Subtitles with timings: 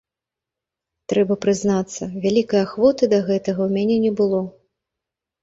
[1.11, 4.41] Трэба прызнацца, вялікай ахвоты да гэтага ў мяне не было.